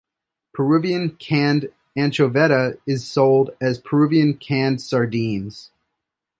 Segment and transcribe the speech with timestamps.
[0.55, 5.69] Peruvian canned anchoveta is sold as Peruvian canned sardines.